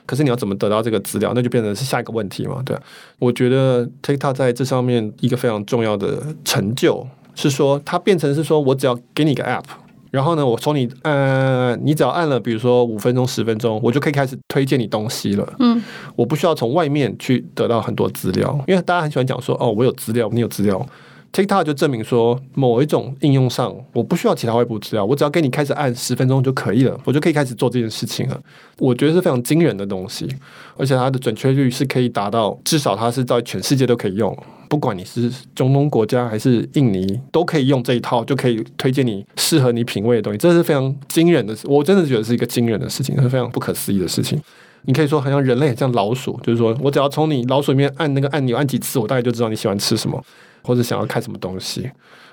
[0.07, 2.63] 可是你要怎么得到这个资料，那就变成是下一个问题嘛？
[2.65, 2.75] 对，
[3.19, 9.65] 我觉得 TikTok 在这上面一个非常重要的成就是说，它变成是说我只要给你一个 App，
[10.15, 15.45] 然后呢，我从你呃，你只要按了，比如说五分钟、十分钟，我就可以开始推荐你东西了。
[15.59, 15.83] 嗯，
[16.15, 20.83] 我不需要从外面去得到很多资料，因为大家很喜欢讲说，哦，我有资料，你有资料。
[21.35, 28.39] TikTok 就证明说，某一种应用上，我不需要其他外部资料，我只要给你开始按十分钟就可以了，我就可以开始做这件事情了。
[28.77, 30.25] 我觉得是非常惊人的东西，
[30.77, 34.33] 而且它的准确率是可以达到，至少它是在全世界都可以用，
[34.69, 40.37] 不管你是中东国家还是印尼，都可以用这一套，就可以推荐你适合你品味的东西。
[40.37, 44.41] 这是非常惊人的，我真的觉得是一个惊人的事情，是非常不可思议的事情。
[44.83, 50.23] 你可以说好像人类像老鼠，就是说我只要从你老鼠里面按那个按钮按几次，我大概就知道你喜欢吃什么，
[50.65, 51.89] 或者想要看什么东西。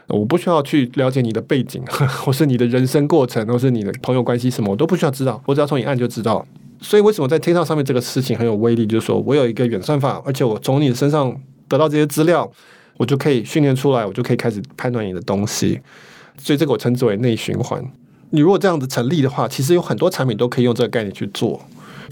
[0.09, 1.83] 我不需要去了解你的背景，
[2.25, 6.45] 或是你的人生过程，或是你的朋友关系什么，我都不需要知道，我只要从你按就知道。
[6.81, 8.85] 所以为什么在 TikTok 上面这个事情很有威力？
[8.85, 11.35] 就是说我有一个远算法，而且我从你的身上
[11.69, 12.51] 得到这些资料，
[12.97, 15.81] 我就可以训练出来，我就可以开始判断你的东西。
[16.37, 17.81] 所以这个我称之为内循环。
[18.31, 21.61] 你如果这样子成立的话，其实有很多产品都可以用这个概念去做。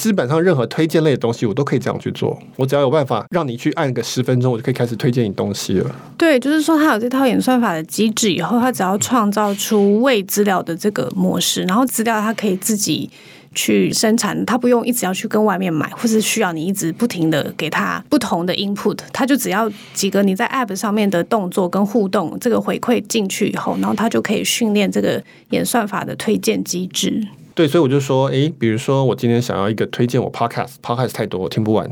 [0.00, 2.40] 基本上任何推荐类的东西，我都可以这样去做。
[2.56, 5.94] 我只要有办法让你去按个十分钟，我就可以开始推荐你东西了。
[6.16, 13.10] 对，就是说它有这套演算法的机制以后，它只要创造出喂资料的这个模式，然后资料它可以自己
[13.54, 27.28] 去生产，它不用一直要去跟外面买，或是需要你一直不停的给它不同的 input，它就只要几个你在 app 上面的动作跟互动，这个回馈进去以后，然后它就可以训练这个演算法的推荐机制。
[27.54, 31.86] 对，所以我就说，诶，比如说我今天想要一个推荐我 podcast，podcast 太多，我听不完，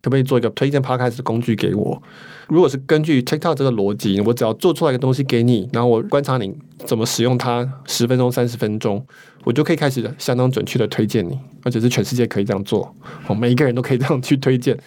[0.00, 2.02] 可不可以做一个推荐 podcast 工具给我？
[2.48, 9.04] 如果是根据 TikTok 这个逻辑，我只要做出来一个东西给你，然后我观察你怎么使用它，十分钟、三十分钟，
[9.44, 12.94] 我就可以开始相当准确的推荐你，而且是全世界可以这样做，
[13.26, 14.78] 哦，每一个人都可以这样去推荐，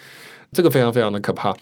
[0.52, 1.54] 这个非常非常的可怕。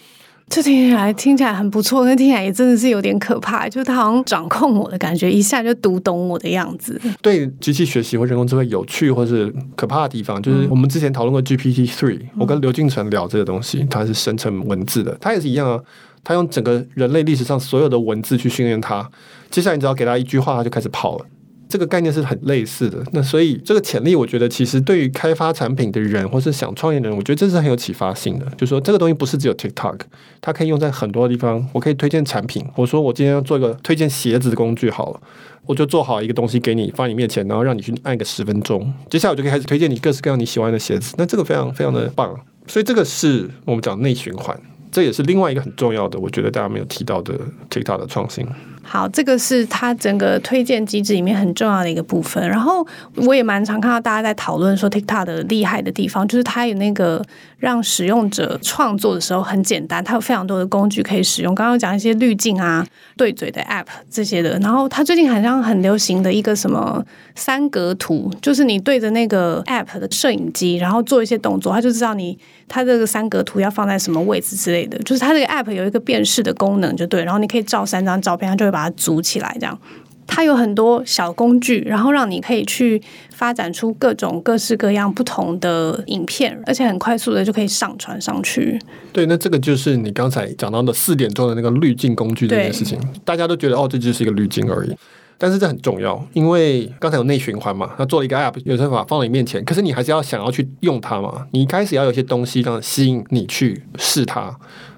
[0.48, 6.98] 这听起来听起来很不错，但听起来也真的是有点可怕，就是他好像掌控我的感觉，一下就读懂我的样子。
[7.20, 15.78] 对机器学习或人工智慧有趣或是可怕的地方，就是我们之前讨论过 GPT three，我跟刘俊成聊这个东西，它是生成文字的，它也是一样啊，
[16.22, 19.10] 它用整个人类历史上所有的文字去训练它，
[19.50, 21.26] 接下来你只要给它一句话，它就开始跑了。
[21.68, 28.46] 这个概念是很类似的，那所以这个潜力，我觉得其实对于开发产品的人，或是想创业的人，我觉得这是很有启发性的。
[28.56, 29.98] 就是说这个东西不是只有 TikTok，
[30.40, 31.66] 它可以用在很多地方。
[31.72, 35.20] 我可以推荐产品，我说我今天要做一个推荐鞋子的工具好了，
[35.66, 41.14] 我就做好一个东西给你放你面前，然后让你去按个十分钟，接下来我就可以开始推荐你各式各样你喜欢的鞋子。
[41.18, 44.56] 那这个非常非常的棒，所以这个是我们讲内循环，
[44.92, 47.34] 这也是另外一个很重要的，我觉得大家没有提到的
[47.68, 48.46] TikTok 的创新。
[48.88, 52.48] 好，这个是它整个推荐机制里面很重要的一个部分。
[52.48, 57.20] 然后我也蛮常看到大家在讨论说，TikTok 的厉害的地方就是它有那个
[57.58, 61.52] 让使用者创作的时候很简单，它有非常多的工具可以使用。
[61.52, 64.56] 刚刚讲一些滤镜啊、对嘴的 App 这些的。
[64.60, 74.96] 然后它最近好像很流行的一个什么三格图，就是你对着那个 App 的摄影机，然后做一些动作，它就知道你它这个三格图要放在什么位置之类的。
[74.98, 77.24] 就是它这个 App 有一个辨识的功能，就对。
[77.24, 78.75] 然后你可以照三张照片，它就会。
[78.76, 79.78] 把它组起来，这样
[80.26, 83.00] 它有很多小工具，然后让你可以去
[83.32, 88.78] 发展出各种各式各样不同的影片，而且很快速的就可以上传上去。
[89.14, 94.94] 对，那这个就是你刚才讲到的四点钟的那个滤镜工具这件事情，大家都觉得哦，这就是一个滤镜而已。
[95.38, 101.46] 但是这很重要，因为刚才有内循环嘛，他做了一个 app，有算法放在你面前，可是你还是要想要去用它嘛。
[101.52, 104.54] 你一开始要有些东西让吸引你去试它，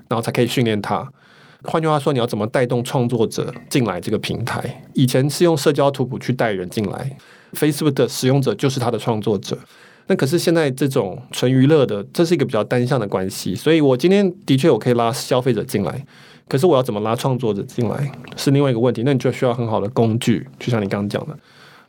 [0.08, 1.08] 然后才可以训练它。
[1.64, 4.82] 换句话说，你要怎么带动创作者进来这个平台？
[4.94, 7.16] 以前是用社交图谱去带人进来
[7.52, 9.58] ，Facebook 的使用者就是他的创作者。
[10.06, 13.54] 那可是现在这种纯娱乐的，这是一个比较单向的关系。
[13.54, 16.06] 所以我今天的确我可以拉消费者进来，
[16.48, 19.02] 可是我要怎么拉创作者进来是另外一个问题。
[19.04, 21.36] 那你就需要很好的工具，就像你刚刚讲的。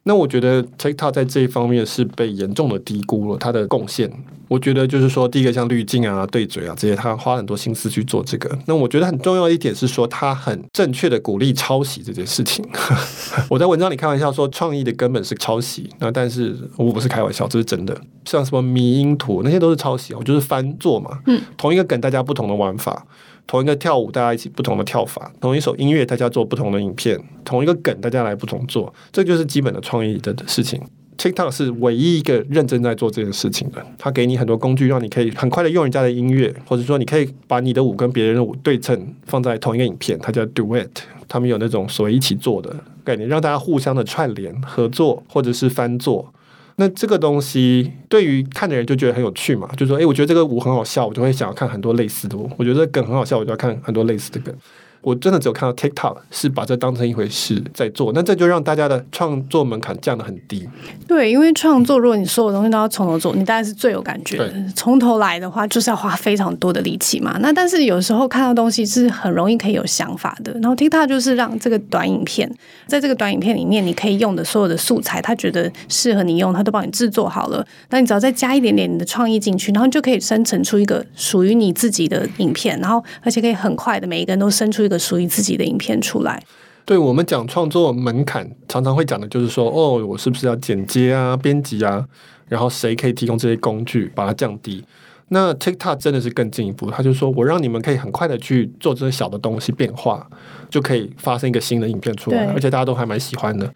[0.04, 4.12] 那我觉得 TikTok 在这一方面是被严重的低估了它的贡献。
[4.48, 8.58] 我觉得就是说，第一个像滤镜啊、对嘴啊这些，他花很多心思去做这个。
[8.66, 12.68] 那我觉得很重要的一点是说，他很正确的鼓励抄袭这件事情。
[13.48, 15.88] 我在文章里开玩笑说，创意的根本是抄袭。
[16.00, 17.96] 那但是我不是开玩笑，这是真的。
[18.26, 21.20] 像什么迷因图那些都是抄袭，我就是翻做嘛。
[21.28, 23.06] 嗯，同一个梗，大家不同的玩法。
[23.50, 30.80] 同一个跳舞，大家一起不同的跳法；同一首音乐，大家做不同的影片；同一个梗，大家来不同做，这就是基本的创意的事情。
[31.18, 40.88] TikTok 是唯一一个认真在做这件事情的，它给你很多工具，让你可以很快的用人家的音乐，或者说你可以把你的舞跟别人的舞对称放在同一个影片，它叫 Duet，
[41.28, 46.32] 他们有那种所谓一起做的概念，让大家互相的串联合作，或者是翻做。
[46.80, 52.50] 那这个东西对于看的人就觉得很有趣嘛，就说，诶，我觉得这个舞很好笑，我就会想要看很多类似的舞。
[52.58, 54.56] 我觉得梗很好笑，我就要看很多类似的梗。
[55.02, 60.68] 我真的只有看到 TikTok 是把这当成一回事在做，那这就让大家的创作门槛降得很低。
[61.08, 64.54] 对，因为创作，如果你所有东西都要从头做，你当然是最有感觉的。
[64.76, 67.38] 从头来的话，就是要花非常多的力气嘛。
[67.40, 70.52] 那但是有时候看到东西是很容易可以有想法的。
[70.54, 72.50] 然后 TikTok 就是让这个短影片，
[72.86, 77.66] 在这个短影片里面，你可以用的所有的素材，他觉得适合你用，他都帮你制作好了。
[77.90, 82.80] 那你只要再加一点点你的创意进去，然后就可以生成出一个属于你自己的影片。
[82.80, 86.44] 然后而且可以很快的，每一个人都生出一个属于自己的影片出来，
[86.84, 92.04] 对我们讲创作门槛，常常会讲的就是说，哦，我是不是要剪接啊、编辑啊，
[92.48, 94.84] 然后谁可以提供这些工具，把它降低。
[95.28, 100.28] 那 TikTok 真的是更进一步，他就说我让你们可以很快的去做这些小的东西变化，
[100.72, 103.72] 就可以发生一个新的影片出来，而且大家都还蛮喜欢的。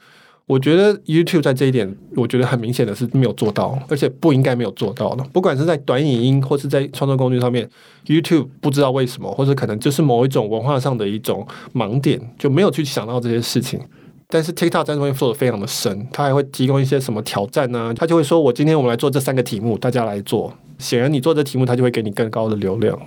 [0.46, 5.24] 我觉得 YouTube 在这一点，我觉得很明显的是没有做到，而且不应该没有做到的。
[5.32, 7.68] 不管是在短影音或是在创作工具上面
[8.06, 13.80] ，YouTube 不知道为什么，或者可能就是某一种文化上的一种盲点，就没有去想到这些事情。
[14.28, 17.94] 但是 TikTok 在这边做的非常的深，他还会提供一些什么挑战呢？
[17.96, 23.00] 他就会说：“我今天我们来做这三个题目，大家来做。”显然，你做这题目，他就会给你更高的流量。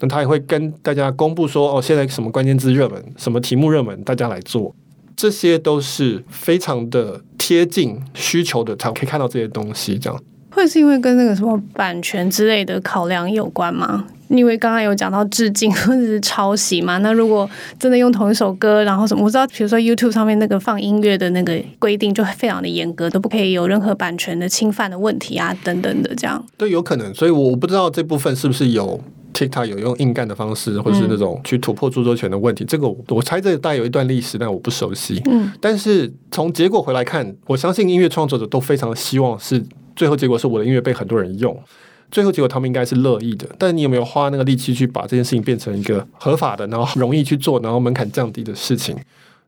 [0.00, 4.74] 那他也会跟大家公布说：“哦，现在什么关键字热门，什么题目热门，大家来做。”
[5.18, 9.98] 这些都是非常的贴近需求的，才可以看到这些东西。
[9.98, 14.06] 这样会是因为跟那个什么版权之类的考量有关吗？
[14.28, 17.48] 因为刚刚有讲到致敬或者是抄袭嘛， 那如果
[17.80, 26.44] 真的用同一首歌，然后什么，我知道，比如说 YouTube 上面那个放音乐的那个规定就非常的严格，都不可以有任何版权的侵犯的问题啊，等等的这样。
[26.56, 29.00] 对，有可能，所以我不知道这部分是不是有
[29.38, 32.64] TikTok 有用硬干的方式，或者是那种去突破著作权的问题。
[32.64, 35.22] 嗯、这个我猜这大概有一段历史，但我不熟悉。
[35.26, 41.56] 嗯，但是从结果回来看，我相信音乐创作者都非常希望是最后结果是我的音乐被很多人用。
[42.10, 48.96] 最后结果他们应该是乐意的，但你有没有花那个力气去把这件事情变成一个合法的，然后容易去做，然后门槛降低的事情？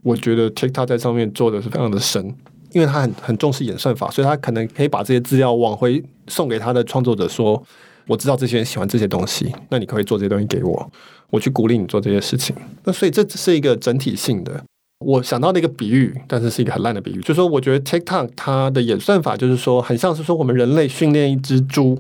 [0.02, 2.34] 我觉得 TikTok 在上面做的是非常的深，
[2.72, 7.62] 因为他很很重视演算法，所以他可能可以把这些资料往回送给他的创作者说
[8.10, 10.90] ：“我知道这些人喜欢这些东西，那你可，以做这些东西给我，
[11.30, 14.60] 我去鼓励你做这些事情。”那所以这只是一个整体性的。
[15.06, 21.96] 我想到的一个比喻，但是是一个很烂的比喻，就是说我觉得 TikTok 它的演算法就是说，很像是说我们人类训练一只猪。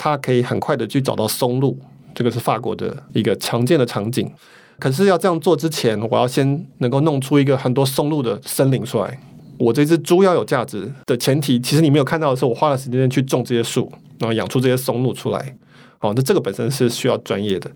[0.00, 1.76] 它可以很快的去找到松露，
[2.14, 4.30] 这个是法国的一个常见的场景。
[4.78, 9.18] 可是要这样做之前，我要先能够弄出一个很多松露的森林出来。
[9.58, 15.56] 我这只猪要有价值的前提，其实你没有看到的是，我花了时间去种这些树，然后养出这些松露出来。
[16.00, 17.70] 哦，那这个本身是需要专业的。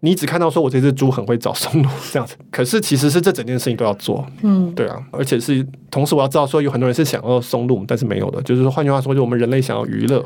[0.00, 4.26] 你只看到说我这只猪很会找松露这样子，可是其实是这整件事情都要做。
[4.42, 10.24] 嗯，对啊，而且是同时我要知道说有很多人是想要松露，但是没有的，就是说换句话说，就我们人类想要娱乐。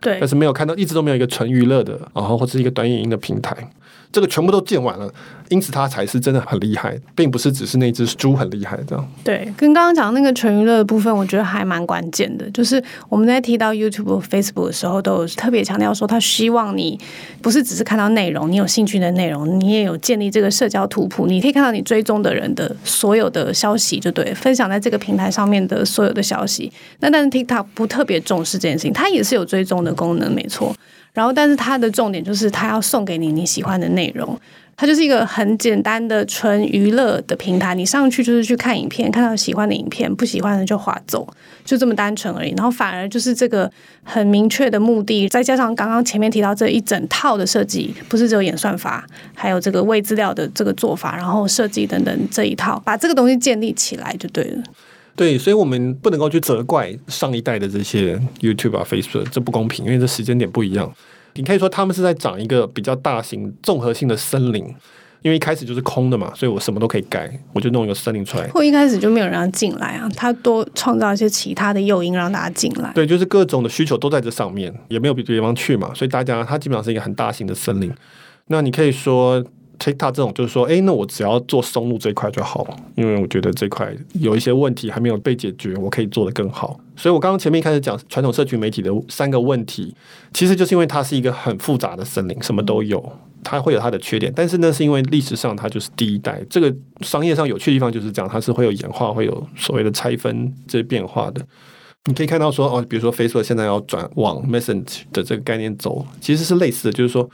[0.00, 3.56] 对，但是没有看到，一直都没有一个纯娱乐的，然后或者是一个短影音的平台。
[4.12, 5.10] 这个全部都建完了，
[5.48, 9.08] 因此它才是真的很厉害，并不是只是那只猪很厉害这样。
[9.24, 12.48] 对，跟刚刚讲那个纯娱乐的部分，我觉得还蛮关键的。
[12.50, 17.00] 就是我们在提到 YouTube、Facebook 的时候，都有特别强调说，他希望你
[17.40, 26.70] 不是只是看到内容，你有兴趣的内容，你也有建立这个社交图谱，你可以看到你追踪的人的所有的消息，就对，分享在这个平台上面的所有的消息。
[27.00, 30.74] 那但是 TikTok 不特别重视这件事情，它也是有追踪的功能，没错。
[31.12, 34.38] 然后，但是它的重点就是，它要送给你你喜欢的内容。
[34.74, 41.28] 它就是一个很简单的纯娱乐的平台，你上去就是去看影片，看到喜欢的影片，不喜欢的就划走，
[41.62, 42.52] 就这么单纯而已。
[42.56, 43.70] 然后反而就是这个
[44.02, 54.62] 很明确的目的，再加上刚刚前面提到这一整套的设计，不是只有演算法，还有这个喂资料的这个做法，然后设计等等这一套，把这个东西建立起来就对了。
[55.14, 60.90] 对，所以我们不能够去责怪上一代的这些 YouTube 啊、Facebook，这不公平，因为这时间点不一样。
[61.34, 64.64] 你可以说他们是在长一个比较大型、综合性的森林，
[65.20, 68.48] 因为一开始就是空的嘛，所以我什么都可以盖，我就弄一个森林出来。
[68.48, 72.90] 或一开始就没有人要进来啊，他多创造一些其他的诱因让大家进来。
[72.94, 77.92] 对，就是各种的需求都在这上面，也没有别的地方去嘛，所以大家它基本上是一个很大型的森林。
[78.46, 79.44] 那你可以说。
[79.82, 86.78] TikTok 这种就是说，哎，那我只要做松露这一块就好了，因为我觉得这块有一些问题还没有被解决，我可以做得更好。
[86.94, 89.92] 所以我刚刚前面一开始讲传统社群媒体的三个问题，
[90.32, 94.32] 其实就是因为它是一个很复杂的森林，什么都有，它会有它的缺点。
[94.36, 101.44] 但是呢，是因为历史上它就是第一代，这个商业上有趣的地方就是讲它是会有演化，会有所谓的拆分这些变化的。
[102.04, 107.28] 你可以看到说，哦，比如说 Facebook 现在要转往 Messenger 的这个概念走，其实是类似的，就是说。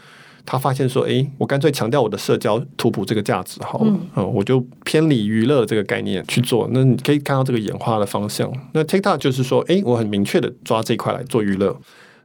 [0.50, 6.66] 他发现说：“哎，我干脆强调我的社交图谱这个价值好了，嗯，嗯，我就偏离娱乐这个概念去做。
[6.72, 8.50] 那你可以看到这个演化的方向。
[8.72, 11.76] 那 TikTok 就是说，哎，我很明确的抓这一块来做娱乐。”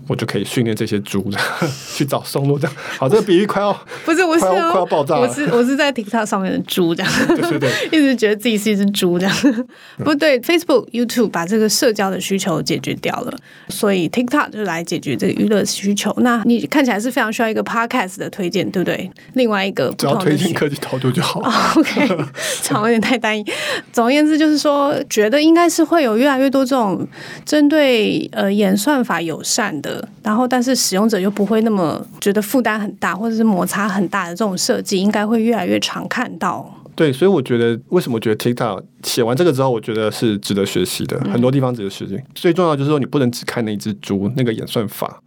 [0.07, 1.25] 我就可以训练这些猪
[1.95, 3.07] 去找松露，这样好。
[3.07, 3.71] 这个比喻快要
[4.03, 5.17] 不是，我是快要，快要爆炸。
[5.17, 9.65] 我是我是在 TikTok 上面的猪，这样对对对， 一直觉得自己是一只猪这样。
[10.03, 13.33] 不对，Facebook、YouTube 把这个社交的需求解决掉了，
[13.69, 16.13] 所以 TikTok 就来解决这个娱乐需求。
[16.17, 19.09] 那你看起来是非常需要一个 Podcast 的推荐，对不对？
[19.33, 21.39] 另外一个只要推荐科技讨论就好。
[21.39, 22.25] Oh, OK，
[22.61, 23.45] 讲有点太单一。
[23.91, 27.07] 总而言之，就是说，觉得应该是会有越来越多这种
[27.45, 29.92] 针对呃演算法友善的。
[30.21, 36.73] 然后，但是使用者又不会那么觉得负担很大，或者是摩擦很大的这种设计，应该会越来越常看到。
[36.95, 42.19] 对，所以我觉得为什么觉得 TikTok 写完这个之后，我觉得是值得学习的，很多地方值得学习。
[42.35, 45.21] 最重要就是说，你不能只看那只猪那个演算法，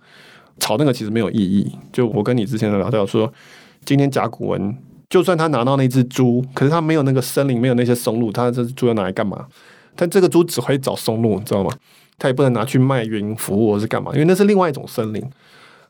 [0.60, 1.70] 炒那个其实没有意义。
[1.92, 3.32] 就我跟你之前的聊到说，
[3.84, 4.76] 今天甲骨文
[5.10, 9.46] 就算他拿到那只猪，可是他没有那个森林，没有那些松露，他这只猪要拿来干嘛？
[9.96, 11.70] 但这个猪只会找松露，你知道吗？
[12.18, 15.22] 他也不能拿去卖云服务或是干嘛，因为那是另外一种森林。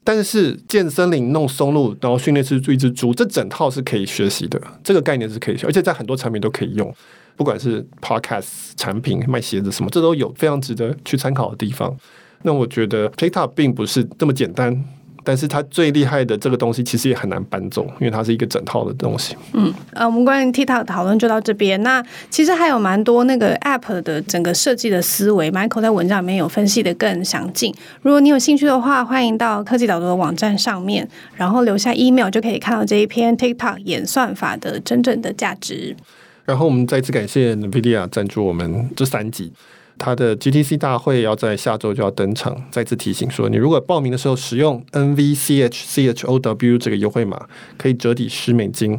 [0.04, 6.94] 但是建森林弄松露，然后训练出一只猪，这整套是可以学习的，这个概念是可以学，而且在很多产品都可以用，
[7.34, 8.46] 不管是 Podcast
[8.76, 11.92] 产品、卖鞋子什么，这都有非常值得去参考的地方。
[12.42, 14.84] 那我觉得 TikTok 并不是这么简单。
[15.28, 19.34] 但是它最厉害的这个东西其实也很难搬走，因为它是一个整套的东西。
[19.54, 21.82] 嗯，呃，我们关于 TikTok 讨论就到这边。
[21.82, 22.00] 那
[22.30, 27.74] 其实还有蛮多那个 App 的整个设计的思维，Michael 在文章里面有分析的更详尽。
[28.02, 35.96] 如果你有兴趣的话，欢迎到科技导读的网站上面，然后留下 email 就可以看到这一篇 TikTok 演算法的真正的价值。
[36.44, 39.52] 然后我们再次感谢 NVIDIA 赞助我们这三集。
[39.98, 47.46] 它的 GTC 大会要在下周就要登场，再次提醒说，你如果报名的时候使用 NVCHCHOW 这个优惠码，
[47.78, 48.98] 可以折抵十美金。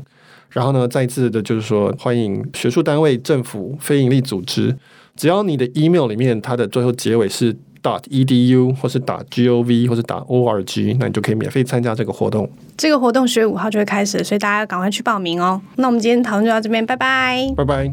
[0.49, 4.75] 然后呢，再次的就是说，欢迎学术单位、政府、非营利组织，
[5.15, 12.49] 只要你的 email 里面它的最后结尾是 .edu 或是打 .gov 或是 .org，那你就可以免费参加这个活动。
[12.75, 15.61] 这个活动十月五号就会开始，所以大家要赶快去报名哦。
[15.75, 17.91] 那我们今天讨论就到这边，拜拜，拜拜。